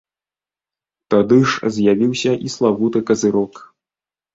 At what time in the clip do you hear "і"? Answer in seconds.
2.49-2.53